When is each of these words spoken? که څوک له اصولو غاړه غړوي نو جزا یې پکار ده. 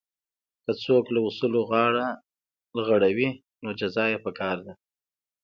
که 0.63 0.71
څوک 0.83 1.05
له 1.13 1.19
اصولو 1.27 1.61
غاړه 1.69 2.07
غړوي 2.87 3.29
نو 3.63 3.69
جزا 3.79 4.05
یې 4.11 4.17
پکار 4.25 4.57
ده. 4.65 4.73